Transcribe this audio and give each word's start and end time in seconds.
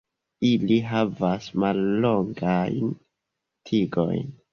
Ili 0.51 0.77
havas 0.91 1.49
mallongajn 1.63 2.89
tigojn. 3.71 4.33